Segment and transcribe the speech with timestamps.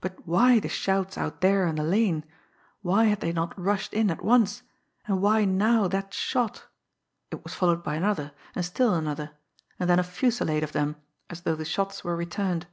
[0.00, 2.24] But why the shouts out there in the lane
[2.80, 4.64] why had they not rushed in at once
[5.06, 6.66] and why now that shot!
[7.30, 9.38] It was followed by another, and still another
[9.78, 10.96] and then a fusillade of them,
[11.30, 12.66] as though the shots were returned.